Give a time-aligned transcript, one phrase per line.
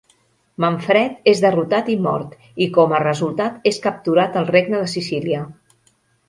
[0.63, 2.33] Manfred és derrotat i mort,
[2.67, 5.45] i com a resultat és capturat el Regne de Sicília.